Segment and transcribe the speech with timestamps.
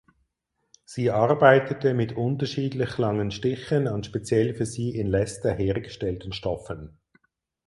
[0.83, 6.97] Sie arbeitete mit unterschiedlich langen Stichen an speziell für sie in Leicester hergestellten Stoffen.